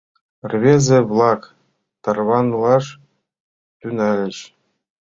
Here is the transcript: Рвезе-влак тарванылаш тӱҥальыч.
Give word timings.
Рвезе-влак 0.51 1.41
тарванылаш 2.03 2.85
тӱҥальыч. 3.79 4.37